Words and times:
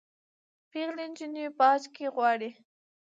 پیغلي 0.71 1.05
نجوني 1.11 1.45
باج 1.57 1.81
کي 1.95 2.05
غواړي 2.15 2.49